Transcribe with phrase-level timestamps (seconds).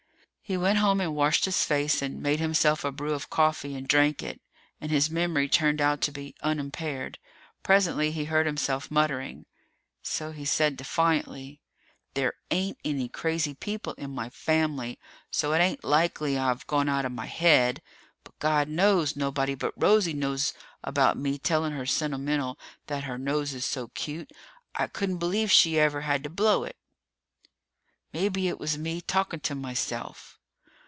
[0.43, 3.87] He went home and washed his face, and made himself a brew of coffee and
[3.87, 4.41] drank it,
[4.81, 7.19] and his memory turned out to be unimpaired.
[7.63, 9.45] Presently he heard himself muttering.
[10.03, 11.61] So he said defiantly,
[12.15, 17.05] "There ain't any crazy people in my family, so it ain't likely I've gone out
[17.05, 17.81] of my head.
[18.25, 23.53] But God knows nobody but Rosie knows about me telling her sentimental that her nose
[23.53, 24.31] is so cute,
[24.75, 26.75] I couldn't believe she ever had to blow it!
[28.11, 30.37] Maybe it was me, talking to myself!"